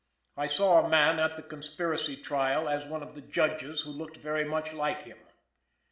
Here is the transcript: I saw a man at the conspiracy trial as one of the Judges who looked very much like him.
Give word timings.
I 0.35 0.47
saw 0.47 0.83
a 0.83 0.89
man 0.89 1.19
at 1.19 1.35
the 1.35 1.43
conspiracy 1.43 2.15
trial 2.17 2.67
as 2.67 2.87
one 2.87 3.03
of 3.03 3.13
the 3.13 3.21
Judges 3.21 3.81
who 3.81 3.91
looked 3.91 4.17
very 4.17 4.43
much 4.43 4.73
like 4.73 5.03
him. 5.03 5.19